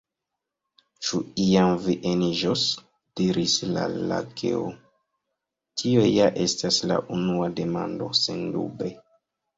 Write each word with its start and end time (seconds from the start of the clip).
"Ĉu 1.07 1.19
iam 1.43 1.73
vi 1.83 1.95
eniĝos?" 2.11 2.63
diris 3.21 3.53
la 3.75 3.83
Lakeo. 4.13 4.63
"Tio 5.83 6.07
ja 6.09 6.31
estas 6.47 6.81
la 6.93 6.99
unua 7.19 7.51
demando. 7.61 8.09
Sendube!" 8.23 8.95